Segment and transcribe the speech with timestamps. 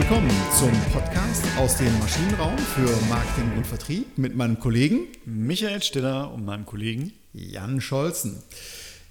[0.00, 6.32] willkommen zum Podcast aus dem Maschinenraum für Marketing und Vertrieb mit meinem Kollegen Michael Stiller
[6.32, 8.42] und meinem Kollegen Jan Scholzen.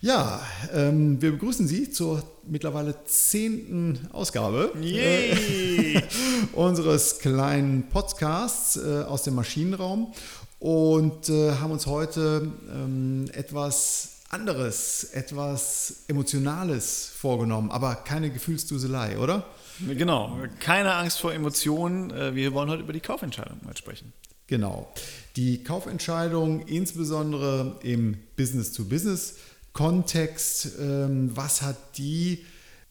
[0.02, 0.42] Ja,
[0.74, 6.02] ähm, wir begrüßen Sie zur mittlerweile zehnten Ausgabe äh,
[6.54, 10.12] unseres kleinen Podcasts äh, aus dem Maschinenraum
[10.58, 19.46] und äh, haben uns heute ähm, etwas anderes, etwas Emotionales vorgenommen, aber keine Gefühlsduselei, oder?
[19.88, 22.12] Genau, keine Angst vor Emotionen.
[22.12, 24.14] Äh, wir wollen heute über die Kaufentscheidung mal sprechen.
[24.48, 24.94] Genau.
[25.36, 32.46] Die Kaufentscheidung insbesondere im Business-to-Business-Kontext, ähm, was hat die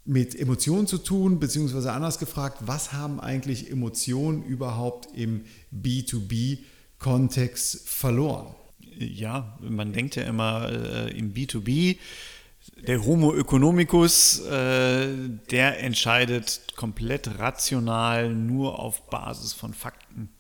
[0.05, 8.55] mit Emotionen zu tun, beziehungsweise anders gefragt, was haben eigentlich Emotionen überhaupt im B2B-Kontext verloren?
[8.97, 11.99] Ja, man denkt ja immer äh, im B2B,
[12.87, 15.09] der Homo economicus, äh,
[15.51, 20.31] der entscheidet komplett rational nur auf Basis von Fakten.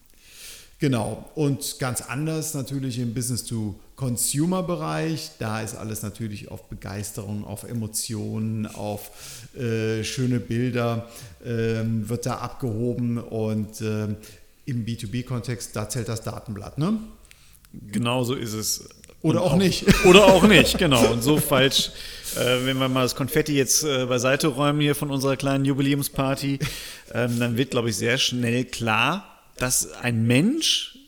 [0.78, 1.28] Genau.
[1.34, 5.33] Und ganz anders natürlich im Business-to-Consumer-Bereich.
[5.39, 9.11] Da ist alles natürlich auf Begeisterung, auf Emotionen, auf
[9.56, 11.09] äh, schöne Bilder,
[11.44, 13.19] äh, wird da abgehoben.
[13.19, 14.14] Und äh,
[14.66, 17.00] im B2B-Kontext, da zählt das Datenblatt, ne?
[17.72, 18.89] Genau so ist es.
[19.22, 19.84] Oder auch, auch, nicht.
[20.05, 21.05] Oder auch nicht, genau.
[21.11, 21.91] Und so falsch,
[22.36, 26.58] äh, wenn wir mal das Konfetti jetzt äh, beiseite räumen hier von unserer kleinen Jubiläumsparty,
[27.12, 30.98] ähm, dann wird, glaube ich, sehr schnell klar, dass ein Mensch,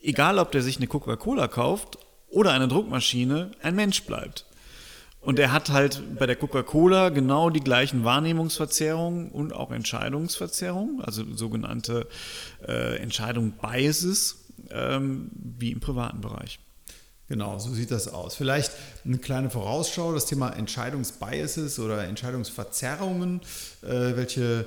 [0.00, 4.44] egal ob der sich eine Coca-Cola kauft oder eine Druckmaschine, ein Mensch bleibt.
[5.20, 11.24] Und er hat halt bei der Coca-Cola genau die gleichen Wahrnehmungsverzerrungen und auch Entscheidungsverzerrungen, also
[11.34, 12.06] sogenannte
[12.64, 16.60] äh, Entscheidung Biases, ähm, wie im privaten Bereich.
[17.28, 18.36] Genau, so sieht das aus.
[18.36, 18.70] Vielleicht
[19.04, 23.40] eine kleine Vorausschau, das Thema Entscheidungsbiases oder Entscheidungsverzerrungen,
[23.82, 24.66] äh, welche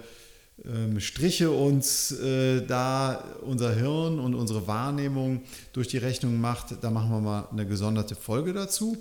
[0.65, 5.41] ähm, Striche uns äh, da unser Hirn und unsere Wahrnehmung
[5.71, 8.97] durch die Rechnung macht, da machen wir mal eine gesonderte Folge dazu.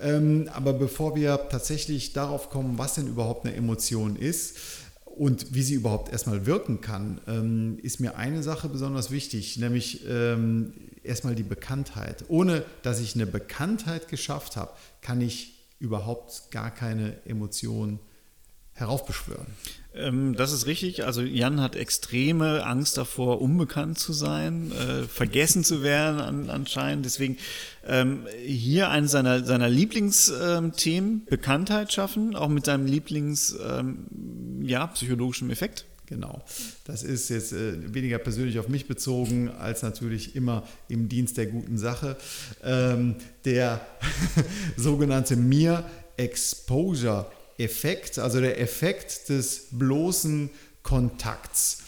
[0.00, 4.56] Ähm, aber bevor wir tatsächlich darauf kommen, was denn überhaupt eine Emotion ist,
[5.20, 10.00] und wie sie überhaupt erstmal wirken kann, ähm, ist mir eine Sache besonders wichtig, nämlich
[10.08, 10.72] ähm,
[11.02, 12.24] erstmal die Bekanntheit.
[12.28, 14.70] Ohne dass ich eine Bekanntheit geschafft habe,
[15.02, 18.00] kann ich überhaupt gar keine Emotion
[18.72, 19.46] heraufbeschwören.
[19.94, 21.04] Ähm, das ist richtig.
[21.04, 27.04] Also Jan hat extreme Angst davor, unbekannt zu sein, äh, vergessen zu werden an, anscheinend.
[27.04, 27.36] Deswegen
[27.86, 34.06] ähm, hier eines seiner, seiner Lieblingsthemen, Bekanntheit schaffen, auch mit seinem Lieblings, ähm,
[34.70, 35.84] ja, psychologischen Effekt.
[36.06, 36.42] Genau.
[36.84, 41.46] Das ist jetzt äh, weniger persönlich auf mich bezogen, als natürlich immer im Dienst der
[41.46, 42.16] guten Sache.
[42.64, 43.80] Ähm, der
[44.76, 45.84] sogenannte Mir
[46.16, 47.26] Exposure
[47.58, 50.50] Effekt, also der Effekt des bloßen
[50.82, 51.78] Kontakts.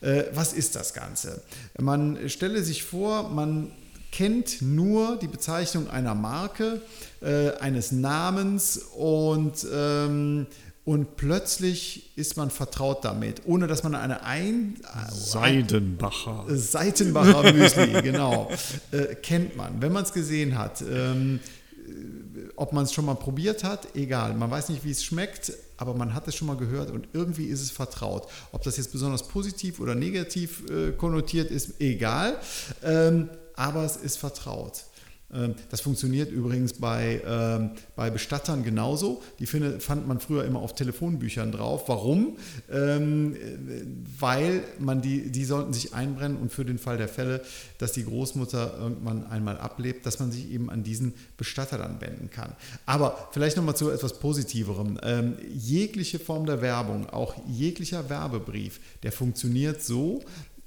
[0.00, 1.42] Äh, was ist das Ganze?
[1.78, 3.70] Man stelle sich vor, man
[4.12, 6.82] kennt nur die Bezeichnung einer Marke,
[7.22, 10.46] äh, eines Namens und, ähm,
[10.84, 14.80] und plötzlich ist man vertraut damit, ohne dass man eine ein
[15.12, 18.50] Seidenbacher Seitenbacher Müsli, genau,
[18.90, 20.82] äh, kennt man, wenn man es gesehen hat.
[20.82, 21.40] Ähm,
[22.56, 24.34] ob man es schon mal probiert hat, egal.
[24.34, 27.46] Man weiß nicht, wie es schmeckt, aber man hat es schon mal gehört und irgendwie
[27.46, 28.28] ist es vertraut.
[28.52, 32.38] Ob das jetzt besonders positiv oder negativ äh, konnotiert ist, egal.
[32.82, 34.84] Ähm, aber es ist vertraut.
[35.32, 39.22] Ähm, das funktioniert übrigens bei, ähm, bei Bestattern genauso.
[39.38, 41.88] Die finde, fand man früher immer auf Telefonbüchern drauf.
[41.88, 42.36] Warum?
[42.70, 43.36] Ähm,
[44.18, 47.42] weil man die, die sollten sich einbrennen und für den Fall der Fälle,
[47.78, 52.30] dass die Großmutter irgendwann einmal ablebt, dass man sich eben an diesen Bestatter dann wenden
[52.30, 52.54] kann.
[52.86, 54.98] Aber vielleicht nochmal zu etwas Positiverem.
[55.02, 60.20] Ähm, jegliche Form der Werbung, auch jeglicher Werbebrief, der funktioniert so,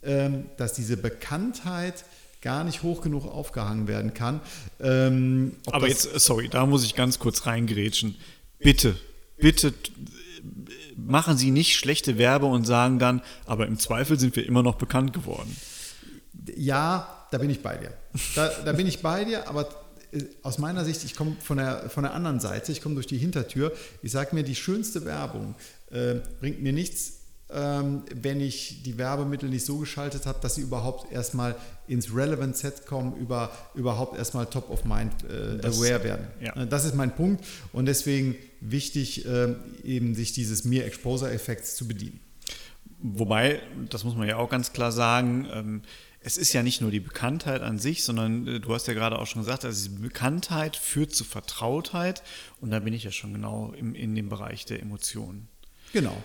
[0.04, 2.04] ähm, dass diese Bekanntheit
[2.44, 4.42] gar nicht hoch genug aufgehangen werden kann.
[4.80, 8.16] Ähm, Aber jetzt, sorry, da muss ich ganz kurz reingrätschen.
[8.60, 8.96] Bitte,
[9.38, 9.74] bitte
[10.96, 14.76] machen Sie nicht schlechte Werbe und sagen dann, aber im Zweifel sind wir immer noch
[14.76, 15.56] bekannt geworden.
[16.56, 17.94] Ja, da bin ich bei dir.
[18.36, 19.70] Da, da bin ich bei dir, aber
[20.12, 23.08] äh, aus meiner Sicht, ich komme von der, von der anderen Seite, ich komme durch
[23.08, 23.72] die Hintertür.
[24.02, 25.56] Ich sage mir, die schönste Werbung
[25.92, 31.12] äh, bringt mir nichts, wenn ich die Werbemittel nicht so geschaltet habe, dass sie überhaupt
[31.12, 31.56] erstmal
[31.88, 36.28] ins Relevant Set kommen, über, überhaupt erstmal top of mind äh, das, aware werden.
[36.42, 36.56] Ja.
[36.56, 41.76] Äh, das ist mein Punkt und deswegen wichtig, äh, eben sich dieses Mere Exposure Effekts
[41.76, 42.20] zu bedienen.
[43.00, 45.82] Wobei, das muss man ja auch ganz klar sagen, ähm,
[46.22, 49.20] es ist ja nicht nur die Bekanntheit an sich, sondern äh, du hast ja gerade
[49.20, 52.24] auch schon gesagt, also diese Bekanntheit führt zu Vertrautheit
[52.62, 55.50] und da bin ich ja schon genau im, in dem Bereich der Emotionen.
[55.92, 56.16] Genau.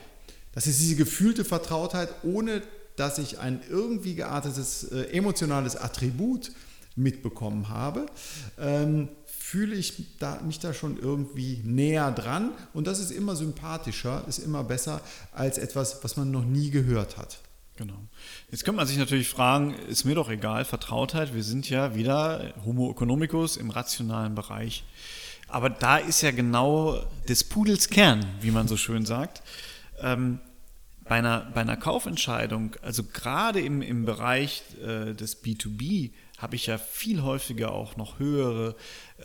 [0.58, 2.62] Das ist diese gefühlte Vertrautheit, ohne
[2.96, 6.50] dass ich ein irgendwie geartetes äh, emotionales Attribut
[6.96, 8.06] mitbekommen habe.
[8.58, 14.24] Ähm, fühle ich da, mich da schon irgendwie näher dran und das ist immer sympathischer,
[14.26, 15.00] ist immer besser
[15.30, 17.38] als etwas, was man noch nie gehört hat.
[17.76, 18.08] Genau.
[18.50, 22.52] Jetzt könnte man sich natürlich fragen, ist mir doch egal, Vertrautheit, wir sind ja wieder
[22.64, 24.82] Homo economicus im rationalen Bereich.
[25.46, 29.40] Aber da ist ja genau des Pudels Kern, wie man so schön sagt.
[30.00, 30.40] Ähm,
[31.08, 36.66] bei, einer, bei einer Kaufentscheidung, also gerade im, im Bereich äh, des B2B, habe ich
[36.66, 38.76] ja viel häufiger auch noch höhere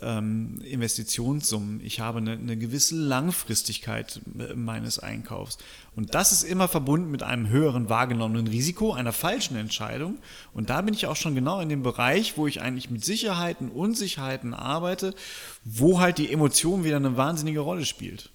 [0.02, 1.80] ähm, Investitionssummen.
[1.84, 5.58] Ich habe eine, eine, gewisse Langfristigkeit äh, meines Einkaufs.
[5.94, 10.18] Und das ist immer verbunden mit einem höheren wahrgenommenen Risiko, einer falschen Entscheidung.
[10.52, 13.68] Und da bin ich auch schon genau in dem Bereich, wo ich eigentlich mit Sicherheiten,
[13.68, 15.14] Unsicherheiten arbeite,
[15.62, 18.33] wo halt die Emotion wieder eine wahnsinnige Rolle spielt.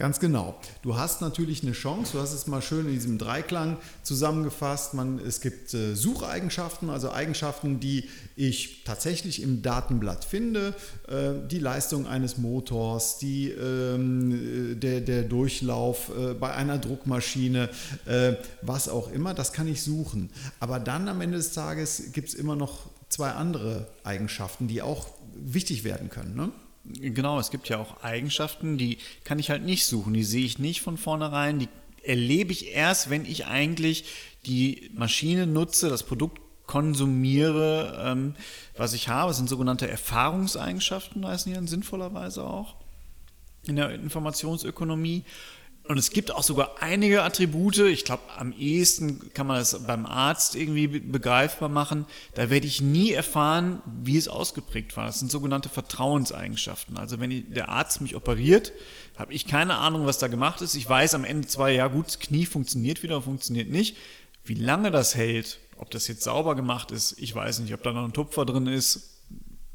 [0.00, 0.58] Ganz genau.
[0.80, 4.94] Du hast natürlich eine Chance, du hast es mal schön in diesem Dreiklang zusammengefasst.
[4.94, 10.74] Man, es gibt äh, Sucheigenschaften, also Eigenschaften, die ich tatsächlich im Datenblatt finde.
[11.06, 17.68] Äh, die Leistung eines Motors, die, ähm, der, der Durchlauf äh, bei einer Druckmaschine,
[18.06, 20.30] äh, was auch immer, das kann ich suchen.
[20.60, 25.08] Aber dann am Ende des Tages gibt es immer noch zwei andere Eigenschaften, die auch
[25.34, 26.34] wichtig werden können.
[26.34, 26.52] Ne?
[26.84, 30.58] Genau, es gibt ja auch Eigenschaften, die kann ich halt nicht suchen, die sehe ich
[30.58, 31.68] nicht von vornherein, die
[32.02, 34.04] erlebe ich erst, wenn ich eigentlich
[34.46, 38.34] die Maschine nutze, das Produkt konsumiere, ähm,
[38.76, 39.30] was ich habe.
[39.30, 42.76] Das sind sogenannte Erfahrungseigenschaften, heißen die dann sinnvollerweise auch
[43.66, 45.24] in der Informationsökonomie.
[45.90, 50.06] Und es gibt auch sogar einige Attribute, ich glaube, am ehesten kann man das beim
[50.06, 52.06] Arzt irgendwie begreifbar machen.
[52.34, 55.06] Da werde ich nie erfahren, wie es ausgeprägt war.
[55.06, 56.96] Das sind sogenannte Vertrauenseigenschaften.
[56.96, 58.72] Also wenn der Arzt mich operiert,
[59.18, 60.76] habe ich keine Ahnung, was da gemacht ist.
[60.76, 63.96] Ich weiß am Ende zwar, ja gut, das Knie funktioniert wieder, funktioniert nicht.
[64.44, 67.90] Wie lange das hält, ob das jetzt sauber gemacht ist, ich weiß nicht, ob da
[67.90, 69.18] noch ein Tupfer drin ist,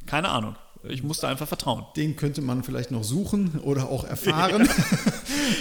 [0.06, 0.56] keine Ahnung.
[0.90, 1.86] Ich musste einfach vertrauen.
[1.96, 4.70] Den könnte man vielleicht noch suchen oder auch erfahren.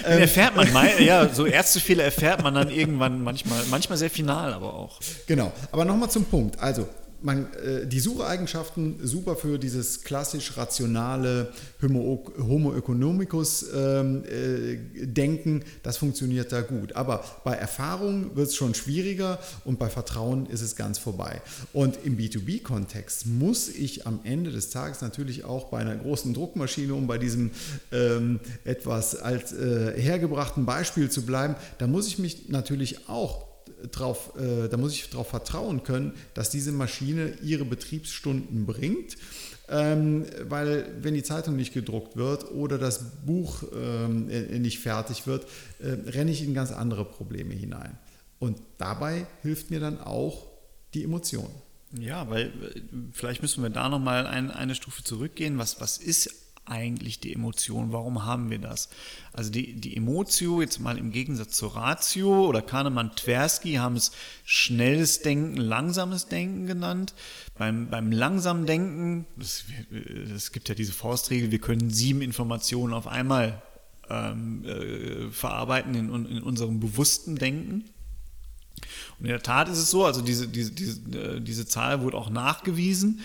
[0.03, 0.11] Ja.
[0.11, 4.53] Den erfährt man mal, ja, so Ärztefehler erfährt man dann irgendwann manchmal, manchmal sehr final,
[4.53, 4.99] aber auch.
[5.27, 6.59] Genau, aber nochmal zum Punkt.
[6.59, 6.89] Also,
[7.23, 11.53] man, äh, die Sucheigenschaften super für dieses klassisch rationale
[11.83, 16.95] Homo, Homo economicus ähm, äh, Denken, das funktioniert da gut.
[16.95, 21.41] Aber bei Erfahrung wird es schon schwieriger und bei Vertrauen ist es ganz vorbei.
[21.73, 26.95] Und im B2B-Kontext muss ich am Ende des Tages natürlich auch bei einer großen Druckmaschine,
[26.95, 27.51] um bei diesem
[27.93, 33.54] ähm, etwas als äh, hergebrachten Beispiel zu bleiben, da muss ich mich natürlich auch
[33.91, 39.17] drauf, äh, da muss ich darauf vertrauen können, dass diese Maschine ihre Betriebsstunden bringt.
[39.67, 45.27] Ähm, weil wenn die Zeitung nicht gedruckt wird oder das Buch ähm, äh, nicht fertig
[45.27, 45.47] wird,
[45.79, 47.99] äh, renne ich in ganz andere Probleme hinein.
[48.39, 50.47] Und dabei hilft mir dann auch
[50.93, 51.49] die Emotion.
[51.99, 52.81] Ja, weil äh,
[53.13, 55.57] vielleicht müssen wir da nochmal ein, eine Stufe zurückgehen.
[55.57, 57.93] Was, was ist eigentlich die Emotion?
[57.93, 58.89] Warum haben wir das?
[59.33, 64.13] Also die, die Emotio, jetzt mal im Gegensatz zur Ratio oder Kahnemann, Tversky haben es
[64.45, 67.15] schnelles Denken, langsames Denken genannt.
[67.59, 73.63] Beim, beim langsamen Denken, es gibt ja diese Faustregel, wir können sieben Informationen auf einmal
[74.11, 77.85] ähm, äh, verarbeiten in, in unserem bewussten Denken.
[79.19, 82.17] Und in der Tat ist es so, also diese, diese, diese, äh, diese Zahl wurde
[82.17, 83.21] auch nachgewiesen.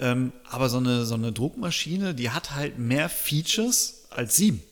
[0.00, 4.62] Ähm, aber so eine, so eine Druckmaschine, die hat halt mehr Features als sieben.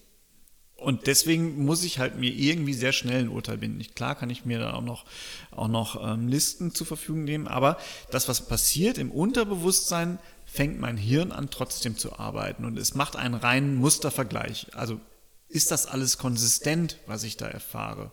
[0.77, 3.83] Und deswegen muss ich halt mir irgendwie sehr schnell ein Urteil binden.
[3.95, 5.07] Klar kann ich mir da auch noch,
[5.51, 7.79] auch noch ähm, Listen zur Verfügung nehmen, aber
[8.11, 12.67] das, was passiert im Unterbewusstsein, fängt mein Hirn an, trotzdem zu arbeiten.
[12.67, 14.75] Und es macht einen reinen Mustervergleich.
[14.75, 15.01] Also
[15.49, 18.13] ist das alles konsistent, was ich da erfahre?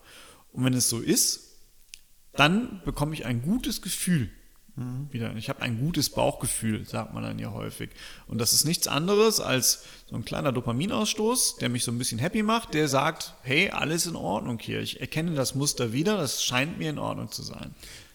[0.52, 1.58] Und wenn es so ist,
[2.32, 4.30] dann bekomme ich ein gutes Gefühl
[4.76, 5.08] Mhm.
[5.10, 5.34] Wieder.
[5.36, 7.90] Ich habe ein gutes Bauchgefühl, sagt man dann ja häufig.
[8.26, 12.18] Und das ist nichts anderes als so ein kleiner Dopaminausstoß, der mich so ein bisschen
[12.18, 14.80] happy macht, der sagt, hey, alles in Ordnung hier.
[14.80, 17.74] Ich erkenne das Muster wieder, das scheint mir in Ordnung zu sein.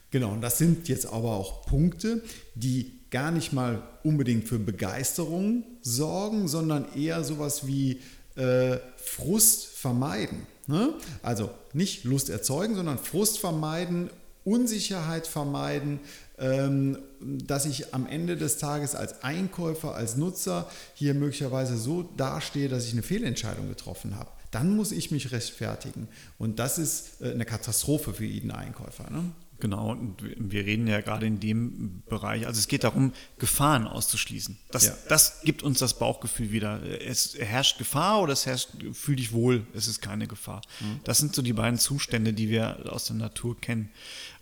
[0.10, 2.24] Genau, und das sind jetzt aber auch Punkte,
[2.56, 8.02] die gar nicht mal unbedingt für Begeisterung sorgen, sondern eher sowas wie
[8.36, 10.48] äh, Frust vermeiden.
[10.66, 10.94] Ne?
[11.22, 14.10] Also nicht Lust erzeugen, sondern Frust vermeiden,
[14.48, 16.00] Unsicherheit vermeiden,
[16.40, 22.70] ähm, dass ich am Ende des Tages als Einkäufer, als Nutzer hier möglicherweise so dastehe,
[22.70, 24.30] dass ich eine Fehlentscheidung getroffen habe.
[24.52, 26.08] Dann muss ich mich rechtfertigen.
[26.38, 29.10] Und das ist äh, eine Katastrophe für jeden Einkäufer.
[29.12, 29.32] Ne?
[29.60, 34.58] Genau, und wir reden ja gerade in dem Bereich, also es geht darum, Gefahren auszuschließen.
[34.70, 34.94] Das, ja.
[35.10, 36.82] das gibt uns das Bauchgefühl wieder.
[37.02, 40.62] Es herrscht Gefahr oder es herrscht, fühl dich wohl, es ist keine Gefahr.
[40.80, 41.00] Mhm.
[41.06, 43.90] Das sind so die beiden Zustände, die wir aus der Natur kennen.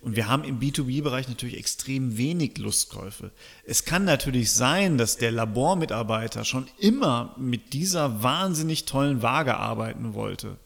[0.02, 3.32] Und wir haben im B2B-Bereich natürlich extrem wenig Lustkäufe.
[3.64, 10.12] Es kann natürlich sein, dass der Labormitarbeiter schon immer mit dieser wahnsinnig tollen Waage arbeiten
[10.12, 10.58] wollte.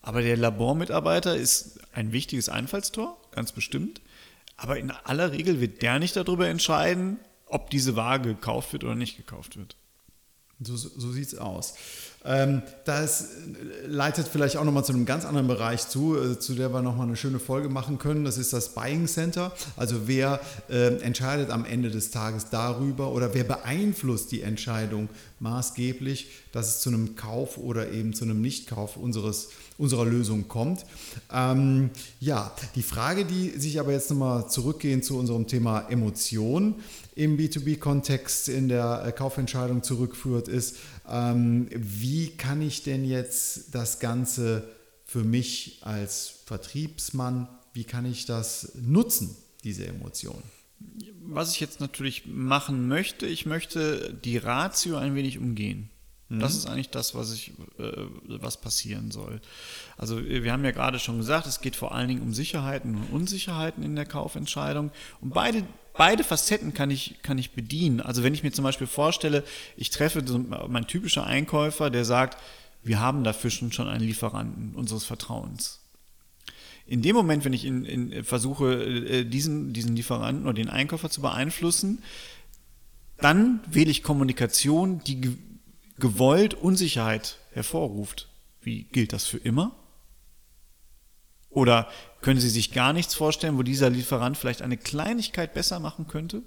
[0.00, 4.00] Aber der Labormitarbeiter ist ein wichtiges Einfallstor, ganz bestimmt.
[4.56, 8.96] Aber in aller Regel wird der nicht darüber entscheiden, ob diese Waage gekauft wird oder
[8.96, 9.76] nicht gekauft wird.
[10.60, 11.74] So, so sieht es aus.
[12.24, 13.28] Ähm, das
[13.86, 17.06] leitet vielleicht auch nochmal zu einem ganz anderen Bereich zu, äh, zu der wir nochmal
[17.06, 18.24] eine schöne Folge machen können.
[18.24, 19.52] Das ist das Buying Center.
[19.76, 26.28] Also wer äh, entscheidet am Ende des Tages darüber oder wer beeinflusst die Entscheidung maßgeblich,
[26.50, 30.84] dass es zu einem Kauf oder eben zu einem Nichtkauf unseres unserer Lösung kommt.
[31.32, 36.74] Ähm, ja, die Frage, die sich aber jetzt nochmal zurückgehend zu unserem Thema Emotion
[37.14, 40.76] im B2B-Kontext in der äh, Kaufentscheidung zurückführt, ist,
[41.08, 44.68] ähm, wie kann ich denn jetzt das Ganze
[45.04, 50.42] für mich als Vertriebsmann, wie kann ich das nutzen, diese Emotion?
[51.22, 55.90] Was ich jetzt natürlich machen möchte, ich möchte die Ratio ein wenig umgehen.
[56.28, 56.40] Mhm.
[56.40, 57.92] Das ist eigentlich das, was, ich, äh,
[58.26, 59.40] was passieren soll.
[59.96, 63.10] Also wir haben ja gerade schon gesagt, es geht vor allen Dingen um Sicherheiten und
[63.12, 64.90] Unsicherheiten in der Kaufentscheidung.
[65.20, 68.00] Und beide, beide Facetten kann ich, kann ich bedienen.
[68.00, 69.42] Also wenn ich mir zum Beispiel vorstelle,
[69.76, 72.38] ich treffe so mein typischer Einkäufer, der sagt,
[72.82, 75.80] wir haben dafür schon einen Lieferanten unseres Vertrauens.
[76.86, 81.10] In dem Moment, wenn ich in, in, versuche, äh, diesen, diesen Lieferanten oder den Einkäufer
[81.10, 82.02] zu beeinflussen,
[83.18, 85.36] dann wähle ich Kommunikation, die
[85.98, 88.28] gewollt Unsicherheit hervorruft.
[88.60, 89.74] Wie gilt das für immer?
[91.50, 91.88] Oder
[92.20, 96.42] können Sie sich gar nichts vorstellen, wo dieser Lieferant vielleicht eine Kleinigkeit besser machen könnte?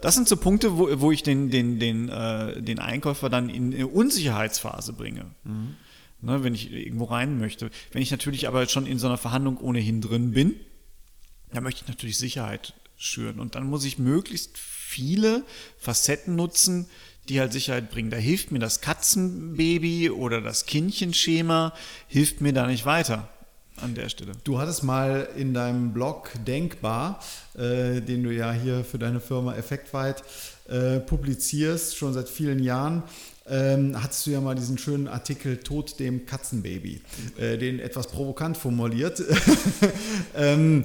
[0.00, 3.72] Das sind so Punkte, wo, wo ich den, den, den, äh, den Einkäufer dann in
[3.72, 5.26] eine Unsicherheitsphase bringe.
[5.44, 5.76] Mhm.
[6.20, 7.70] Ne, wenn ich irgendwo rein möchte.
[7.90, 10.54] Wenn ich natürlich aber schon in so einer Verhandlung ohnehin drin bin,
[11.52, 13.40] dann möchte ich natürlich Sicherheit schüren.
[13.40, 15.44] Und dann muss ich möglichst viele
[15.78, 16.86] Facetten nutzen,
[17.28, 18.10] die halt Sicherheit bringen.
[18.10, 21.72] Da hilft mir das Katzenbaby oder das Kindchenschema,
[22.08, 23.28] hilft mir da nicht weiter
[23.76, 24.32] an der Stelle.
[24.44, 27.20] Du hattest mal in deinem Blog Denkbar,
[27.54, 30.22] äh, den du ja hier für deine Firma Effektweit
[30.68, 33.02] äh, publizierst, schon seit vielen Jahren,
[33.46, 37.00] ähm, hattest du ja mal diesen schönen Artikel Tod dem Katzenbaby,
[37.38, 39.22] äh, den etwas provokant formuliert.
[40.36, 40.84] ähm,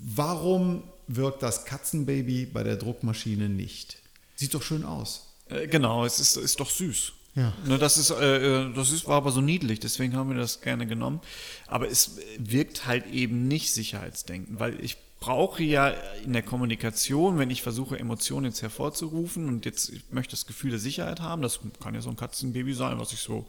[0.00, 3.98] warum wirkt das Katzenbaby bei der Druckmaschine nicht?
[4.34, 5.33] Sieht doch schön aus.
[5.48, 7.12] Äh, genau, es ist, ist doch süß.
[7.34, 7.52] Ja.
[7.66, 10.86] Ne, das ist, äh, das ist, war aber so niedlich, deswegen haben wir das gerne
[10.86, 11.20] genommen.
[11.66, 15.88] Aber es wirkt halt eben nicht Sicherheitsdenken, weil ich brauche ja
[16.24, 20.70] in der Kommunikation, wenn ich versuche, Emotionen jetzt hervorzurufen und jetzt ich möchte das Gefühl
[20.70, 23.48] der Sicherheit haben, das kann ja so ein Katzenbaby sein, was ich so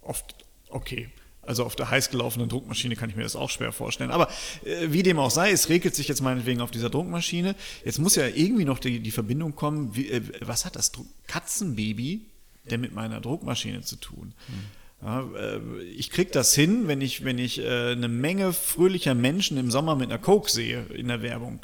[0.00, 0.34] oft,
[0.68, 1.10] okay,
[1.42, 4.10] also auf der heiß gelaufenen Druckmaschine kann ich mir das auch schwer vorstellen.
[4.10, 4.28] Aber
[4.64, 7.54] äh, wie dem auch sei, es regelt sich jetzt meinetwegen auf dieser Druckmaschine.
[7.84, 10.92] Jetzt muss ja irgendwie noch die, die Verbindung kommen, wie, äh, was hat das
[11.26, 12.26] Katzenbaby
[12.70, 14.34] denn mit meiner Druckmaschine zu tun?
[14.48, 14.80] Mhm.
[15.02, 19.56] Ja, äh, ich kriege das hin, wenn ich, wenn ich äh, eine Menge fröhlicher Menschen
[19.56, 21.60] im Sommer mit einer Coke sehe in der Werbung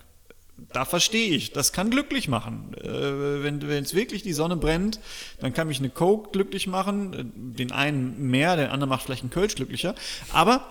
[0.73, 2.75] da verstehe ich, das kann glücklich machen.
[2.75, 5.01] Äh, wenn es wirklich die Sonne brennt,
[5.41, 7.13] dann kann mich eine Coke glücklich machen.
[7.13, 7.25] Äh,
[7.59, 9.95] den einen mehr, der andere macht vielleicht einen Kölsch glücklicher.
[10.33, 10.67] Aber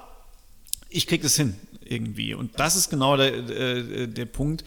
[0.89, 2.33] ich kriege das hin irgendwie.
[2.33, 4.63] Und das ist genau der, der, der Punkt.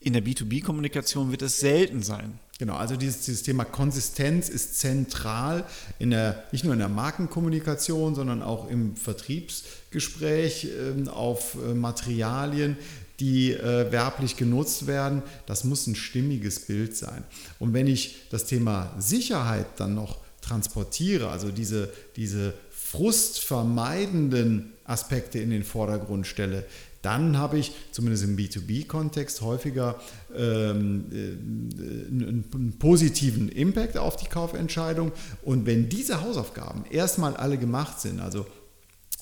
[0.00, 2.38] In der B2B-Kommunikation wird es selten sein.
[2.58, 5.64] Genau, also dieses, dieses, Thema Konsistenz ist zentral
[5.98, 12.76] in der, nicht nur in der Markenkommunikation, sondern auch im Vertriebsgespräch äh, auf äh, Materialien,
[13.20, 15.22] die äh, werblich genutzt werden.
[15.46, 17.24] Das muss ein stimmiges Bild sein.
[17.58, 25.50] Und wenn ich das Thema Sicherheit dann noch transportiere, also diese, diese frustvermeidenden Aspekte in
[25.50, 26.66] den Vordergrund stelle,
[27.02, 30.00] dann habe ich zumindest im B2B-Kontext häufiger
[30.34, 35.12] ähm, äh, einen, einen positiven Impact auf die Kaufentscheidung.
[35.42, 38.46] Und wenn diese Hausaufgaben erstmal alle gemacht sind, also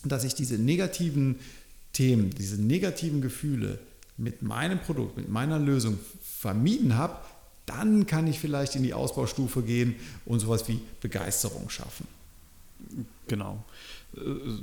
[0.04, 1.36] dass ich diese negativen
[1.92, 3.78] Themen, diese negativen Gefühle
[4.16, 7.16] mit meinem Produkt, mit meiner Lösung vermieden habe,
[7.66, 9.94] dann kann ich vielleicht in die Ausbaustufe gehen
[10.26, 12.06] und sowas wie Begeisterung schaffen.
[13.28, 13.64] Genau,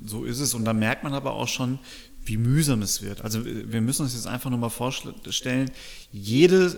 [0.05, 0.53] so ist es.
[0.53, 1.79] Und da merkt man aber auch schon,
[2.25, 3.21] wie mühsam es wird.
[3.21, 5.71] Also wir müssen uns jetzt einfach nur mal vorstellen,
[6.11, 6.77] jede,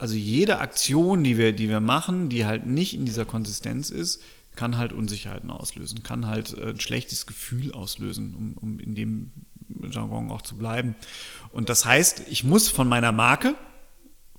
[0.00, 4.20] also jede Aktion, die wir, die wir machen, die halt nicht in dieser Konsistenz ist,
[4.56, 9.32] kann halt Unsicherheiten auslösen, kann halt äh, ein schlechtes Gefühl auslösen, um, um in dem
[9.90, 10.94] Jargon auch zu bleiben.
[11.52, 13.54] Und das heißt, ich muss von meiner Marke,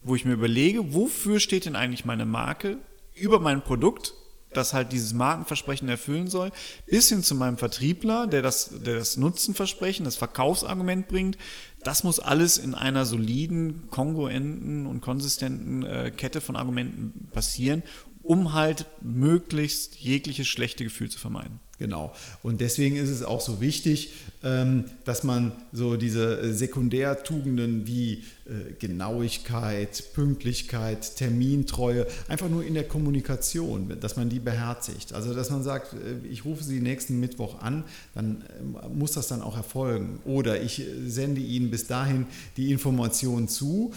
[0.01, 2.77] wo ich mir überlege, wofür steht denn eigentlich meine Marke
[3.15, 4.13] über mein Produkt,
[4.55, 6.51] das halt dieses Markenversprechen erfüllen soll,
[6.87, 11.37] bis hin zu meinem Vertriebler, der das, der das Nutzenversprechen, das Verkaufsargument bringt.
[11.83, 17.83] Das muss alles in einer soliden, kongruenten und konsistenten äh, Kette von Argumenten passieren,
[18.21, 21.59] um halt möglichst jegliches schlechte Gefühl zu vermeiden.
[21.77, 22.13] Genau.
[22.41, 24.13] Und deswegen ist es auch so wichtig,
[24.43, 32.83] ähm, dass man so diese Sekundärtugenden wie äh, Genauigkeit, Pünktlichkeit, Termintreue, einfach nur in der
[32.83, 35.13] Kommunikation, dass man die beherzigt.
[35.13, 39.27] Also dass man sagt, äh, ich rufe Sie nächsten Mittwoch an, dann äh, muss das
[39.27, 40.19] dann auch erfolgen.
[40.25, 43.93] Oder ich sende Ihnen bis dahin die Information zu,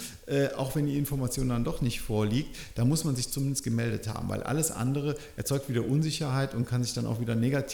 [0.57, 4.29] auch wenn die Information dann doch nicht vorliegt, da muss man sich zumindest gemeldet haben,
[4.29, 7.68] weil alles andere erzeugt wieder Unsicherheit und kann sich dann auch wieder negativ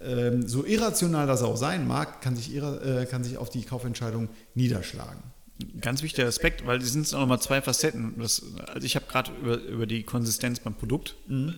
[0.00, 2.52] ähm, so irrational das auch sein mag, kann sich,
[3.10, 5.22] kann sich auf die Kaufentscheidung niederschlagen
[5.80, 8.14] ganz wichtiger Aspekt, weil es sind nochmal zwei Facetten.
[8.18, 11.54] Das, also ich habe gerade über, über die Konsistenz beim Produkt mhm.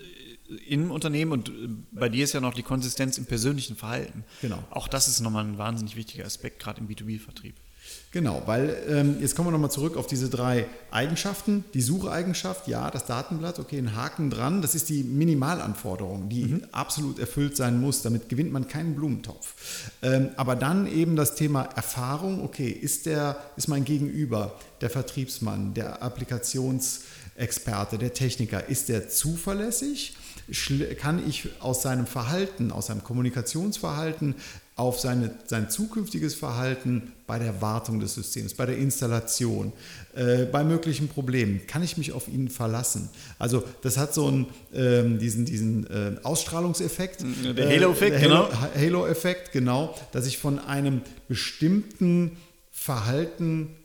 [0.67, 1.53] im Unternehmen und
[1.93, 4.25] bei dir ist ja noch die Konsistenz im persönlichen Verhalten.
[4.41, 4.63] Genau.
[4.71, 7.55] Auch das ist nochmal ein wahnsinnig wichtiger Aspekt, gerade im B2B-Vertrieb.
[8.13, 11.65] Genau, weil ähm, jetzt kommen wir nochmal zurück auf diese drei Eigenschaften.
[11.75, 14.63] Die Sucheigenschaft, ja, das Datenblatt, okay, ein Haken dran.
[14.63, 16.63] Das ist die Minimalanforderung, die mhm.
[16.73, 18.03] absolut erfüllt sein muss.
[18.03, 19.55] Damit gewinnt man keinen Blumentopf.
[20.03, 25.75] Ähm, aber dann eben das Thema Erfahrung, okay, ist, der, ist mein Gegenüber, der Vertriebsmann,
[25.75, 30.17] der Applikationsexperte, der Techniker, ist der zuverlässig?
[30.99, 34.35] Kann ich aus seinem Verhalten, aus seinem Kommunikationsverhalten
[34.77, 39.73] auf seine, sein zukünftiges Verhalten bei der Wartung des Systems, bei der Installation,
[40.15, 41.67] äh, bei möglichen Problemen.
[41.67, 43.11] Kann ich mich auf ihn verlassen?
[43.39, 47.25] Also das hat so einen, ähm, diesen, diesen äh, Ausstrahlungseffekt.
[47.57, 48.63] Der Halo-Effekt, äh, Halo, genau.
[48.75, 52.39] Halo-Effekt, genau, dass ich von einem bestimmten
[52.71, 53.77] Verhalten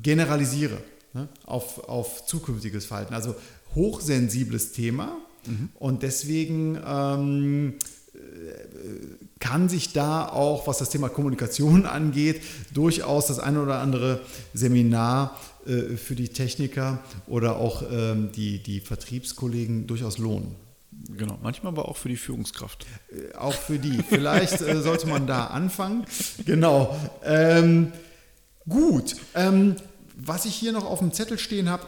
[0.00, 0.78] generalisiere
[1.12, 3.14] ne, auf, auf zukünftiges Verhalten.
[3.14, 3.34] Also
[3.74, 5.18] hochsensibles Thema.
[5.46, 5.68] Mhm.
[5.74, 7.74] Und deswegen ähm,
[9.42, 14.20] kann sich da auch, was das Thema Kommunikation angeht, durchaus das eine oder andere
[14.54, 20.54] Seminar äh, für die Techniker oder auch ähm, die, die Vertriebskollegen durchaus lohnen.
[21.16, 22.86] Genau, manchmal aber auch für die Führungskraft.
[23.10, 24.02] Äh, auch für die.
[24.08, 26.06] Vielleicht äh, sollte man da anfangen.
[26.44, 26.96] Genau.
[27.24, 27.92] Ähm,
[28.68, 29.16] gut.
[29.34, 29.76] Ähm,
[30.14, 31.86] was ich hier noch auf dem Zettel stehen habe,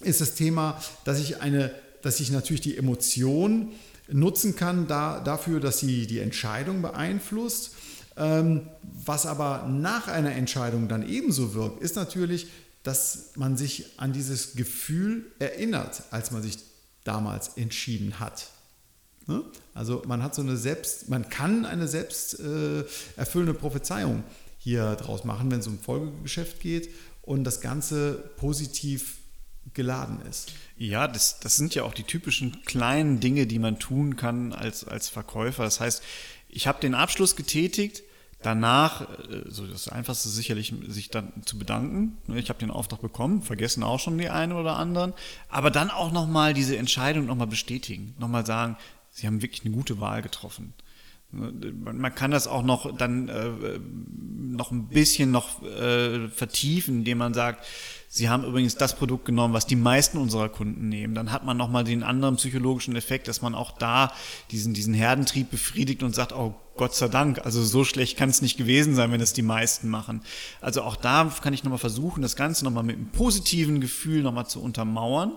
[0.00, 3.72] ist das Thema, dass ich eine, dass ich natürlich die Emotion
[4.10, 7.74] nutzen kann da, dafür, dass sie die Entscheidung beeinflusst.
[8.16, 12.48] Ähm, was aber nach einer Entscheidung dann ebenso wirkt, ist natürlich,
[12.82, 16.58] dass man sich an dieses Gefühl erinnert, als man sich
[17.04, 18.50] damals entschieden hat.
[19.26, 19.44] Ne?
[19.74, 22.84] Also man hat so eine selbst, man kann eine selbst äh,
[23.16, 24.24] erfüllende Prophezeiung
[24.58, 26.90] hier draus machen, wenn es um Folgegeschäft geht
[27.22, 29.17] und das Ganze positiv
[29.74, 30.52] geladen ist.
[30.76, 34.84] Ja, das, das sind ja auch die typischen kleinen Dinge, die man tun kann als,
[34.84, 35.64] als Verkäufer.
[35.64, 36.02] Das heißt,
[36.48, 38.02] ich habe den Abschluss getätigt,
[38.42, 42.18] danach, äh, so das Einfachste sicherlich, sich dann zu bedanken.
[42.34, 45.12] Ich habe den Auftrag bekommen, vergessen auch schon die einen oder anderen,
[45.48, 48.76] aber dann auch nochmal diese Entscheidung nochmal bestätigen, nochmal sagen,
[49.10, 50.74] Sie haben wirklich eine gute Wahl getroffen.
[51.30, 53.78] Man kann das auch noch dann äh,
[54.58, 57.66] noch ein bisschen noch äh, vertiefen, indem man sagt,
[58.10, 61.14] Sie haben übrigens das Produkt genommen, was die meisten unserer Kunden nehmen.
[61.14, 64.12] Dann hat man nochmal den anderen psychologischen Effekt, dass man auch da
[64.50, 68.40] diesen, diesen Herdentrieb befriedigt und sagt, oh Gott sei Dank, also so schlecht kann es
[68.40, 70.22] nicht gewesen sein, wenn es die meisten machen.
[70.62, 74.46] Also auch da kann ich nochmal versuchen, das Ganze nochmal mit einem positiven Gefühl nochmal
[74.46, 75.32] zu untermauern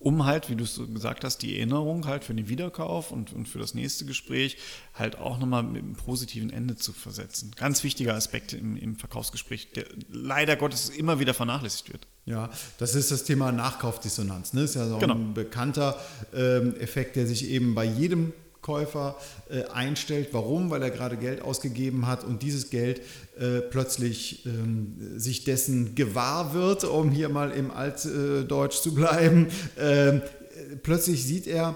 [0.00, 3.34] um halt, wie du es so gesagt hast, die Erinnerung halt für den Wiederkauf und,
[3.34, 4.56] und für das nächste Gespräch
[4.94, 7.52] halt auch nochmal mit einem positiven Ende zu versetzen.
[7.56, 12.06] Ganz wichtiger Aspekt im, im Verkaufsgespräch, der leider Gottes immer wieder vernachlässigt wird.
[12.24, 14.54] Ja, das ist das Thema Nachkaufdissonanz.
[14.54, 14.62] Ne?
[14.62, 15.14] Das ist ja so genau.
[15.14, 15.98] ein bekannter
[16.34, 18.32] ähm, Effekt, der sich eben bei jedem
[18.62, 19.16] Käufer
[19.50, 20.28] äh, einstellt.
[20.32, 20.70] Warum?
[20.70, 23.02] Weil er gerade Geld ausgegeben hat und dieses Geld
[23.40, 29.48] äh, plötzlich ähm, sich dessen gewahr wird, um hier mal im Altdeutsch zu bleiben.
[29.78, 30.20] Ähm,
[30.82, 31.74] plötzlich sieht er,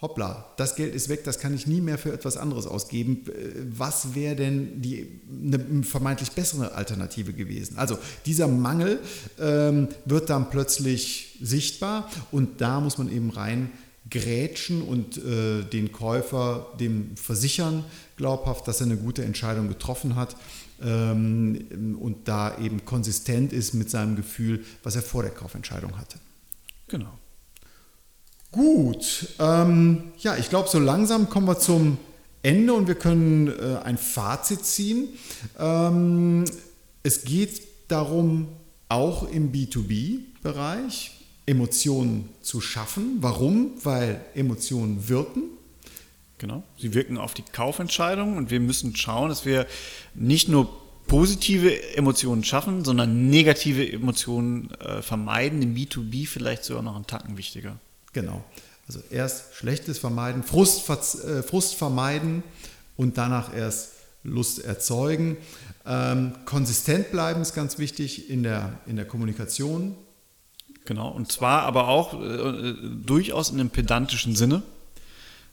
[0.00, 3.24] hoppla, das Geld ist weg, das kann ich nie mehr für etwas anderes ausgeben.
[3.28, 3.32] Äh,
[3.78, 7.78] was wäre denn die eine vermeintlich bessere Alternative gewesen?
[7.78, 8.98] Also dieser Mangel
[9.38, 13.70] ähm, wird dann plötzlich sichtbar und da muss man eben rein
[14.10, 17.84] grätschen und äh, den Käufer dem versichern,
[18.16, 20.36] glaubhaft, dass er eine gute Entscheidung getroffen hat
[20.82, 26.18] ähm, und da eben konsistent ist mit seinem Gefühl, was er vor der Kaufentscheidung hatte.
[26.88, 27.18] Genau.
[28.50, 31.96] Gut, ähm, ja, ich glaube, so langsam kommen wir zum
[32.42, 35.08] Ende und wir können äh, ein Fazit ziehen.
[35.58, 36.44] Ähm,
[37.02, 38.48] es geht darum,
[38.88, 41.12] auch im B2B-Bereich
[41.46, 43.18] Emotionen zu schaffen.
[43.20, 43.72] Warum?
[43.82, 45.44] Weil Emotionen wirken.
[46.42, 46.64] Genau.
[46.76, 49.64] Sie wirken auf die Kaufentscheidung und wir müssen schauen, dass wir
[50.16, 50.68] nicht nur
[51.06, 55.62] positive Emotionen schaffen, sondern negative Emotionen äh, vermeiden.
[55.62, 57.76] Im B2B vielleicht sogar noch einen Tacken wichtiger.
[58.12, 58.42] Genau.
[58.88, 62.42] Also erst Schlechtes vermeiden, Frust, äh, Frust vermeiden
[62.96, 63.92] und danach erst
[64.24, 65.36] Lust erzeugen.
[65.86, 69.94] Ähm, konsistent bleiben ist ganz wichtig in der, in der Kommunikation.
[70.86, 72.76] Genau, und zwar aber auch äh, äh
[73.06, 74.64] durchaus in einem pedantischen Sinne.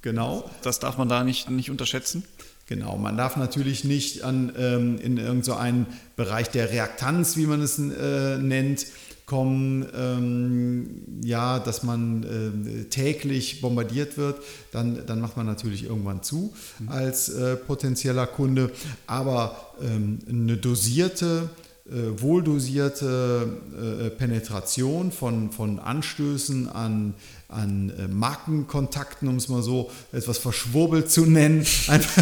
[0.01, 0.49] Genau.
[0.61, 2.23] Das darf man da nicht, nicht unterschätzen.
[2.67, 7.61] Genau, man darf natürlich nicht an, ähm, in irgendeinen so Bereich der Reaktanz, wie man
[7.61, 8.85] es äh, nennt,
[9.29, 16.23] kommen, ähm, ja, dass man äh, täglich bombardiert wird, dann, dann macht man natürlich irgendwann
[16.23, 16.89] zu mhm.
[16.89, 18.71] als äh, potenzieller Kunde.
[19.05, 21.49] Aber ähm, eine dosierte
[21.91, 27.15] äh, wohldosierte äh, Penetration von, von Anstößen an,
[27.47, 31.65] an äh, Markenkontakten, um es mal so etwas verschwurbelt zu nennen,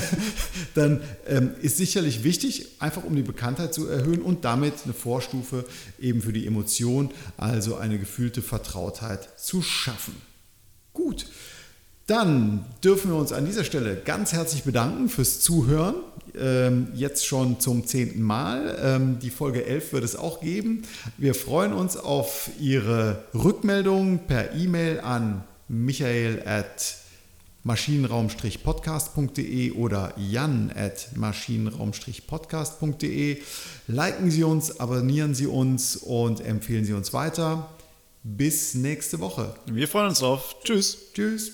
[0.74, 5.66] dann ähm, ist sicherlich wichtig, einfach um die Bekanntheit zu erhöhen und damit eine Vorstufe
[6.00, 10.16] eben für die Emotion, also eine gefühlte Vertrautheit zu schaffen.
[10.94, 11.26] Gut.
[12.08, 15.96] Dann dürfen wir uns an dieser Stelle ganz herzlich bedanken fürs Zuhören.
[16.40, 18.80] Ähm, jetzt schon zum zehnten Mal.
[18.82, 20.84] Ähm, die Folge 11 wird es auch geben.
[21.18, 26.98] Wir freuen uns auf Ihre Rückmeldung per E-Mail an michael at
[27.64, 33.42] maschinenraum-podcast.de oder jan at maschinenraum-podcast.de.
[33.88, 37.70] Liken Sie uns, abonnieren Sie uns und empfehlen Sie uns weiter.
[38.24, 39.54] Bis nächste Woche.
[39.66, 40.56] Wir freuen uns drauf.
[40.64, 40.98] Tschüss.
[41.14, 41.54] Tschüss.